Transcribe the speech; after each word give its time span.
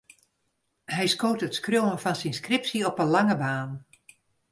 Hy 0.95 1.05
skoot 1.13 1.45
it 1.47 1.57
skriuwen 1.59 2.01
fan 2.03 2.17
syn 2.19 2.37
skripsje 2.39 2.81
op 2.89 2.97
'e 3.01 3.05
lange 3.13 3.35
baan. 3.41 3.71